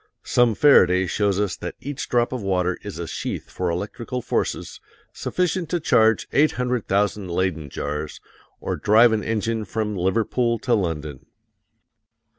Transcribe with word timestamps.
Some 0.23 0.55
Faraday 0.55 1.05
shows 1.05 1.39
us 1.39 1.55
that 1.57 1.75
each 1.79 2.09
drop 2.09 2.31
of 2.33 2.41
water 2.41 2.79
is 2.81 2.97
a 2.97 3.05
sheath 3.05 3.51
for 3.51 3.69
electric 3.69 4.09
forces 4.25 4.79
sufficient 5.13 5.69
to 5.69 5.79
charge 5.79 6.27
800,000 6.33 7.29
Leyden 7.29 7.69
jars, 7.69 8.19
or 8.59 8.77
drive 8.77 9.11
an 9.11 9.23
engine 9.23 9.63
from 9.63 9.95
Liverpool 9.95 10.57
to 10.57 10.73
London. 10.73 11.27